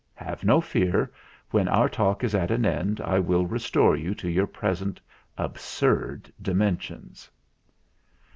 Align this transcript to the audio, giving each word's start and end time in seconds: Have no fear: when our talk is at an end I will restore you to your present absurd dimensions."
Have 0.15 0.43
no 0.43 0.61
fear: 0.61 1.11
when 1.51 1.67
our 1.67 1.87
talk 1.87 2.23
is 2.23 2.33
at 2.33 2.49
an 2.49 2.65
end 2.65 2.99
I 3.01 3.19
will 3.19 3.45
restore 3.45 3.95
you 3.95 4.15
to 4.15 4.27
your 4.27 4.47
present 4.47 4.99
absurd 5.37 6.33
dimensions." 6.41 7.29